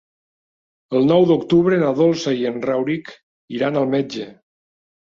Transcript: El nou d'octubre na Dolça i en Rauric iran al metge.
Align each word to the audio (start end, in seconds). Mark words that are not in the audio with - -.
El 0.99 1.05
nou 1.11 1.27
d'octubre 1.33 1.79
na 1.83 1.93
Dolça 2.01 2.35
i 2.41 2.49
en 2.53 2.59
Rauric 2.67 3.17
iran 3.61 3.83
al 3.85 3.91
metge. 3.97 4.33